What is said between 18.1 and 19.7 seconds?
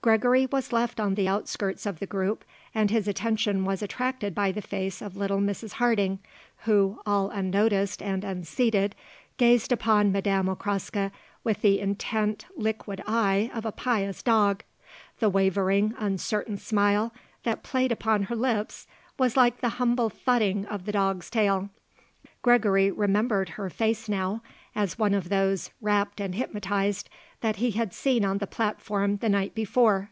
her lips was like the